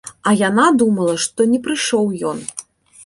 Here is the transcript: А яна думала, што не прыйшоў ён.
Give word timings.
А 0.29 0.31
яна 0.37 0.65
думала, 0.81 1.13
што 1.25 1.47
не 1.53 1.59
прыйшоў 1.69 2.05
ён. 2.31 2.45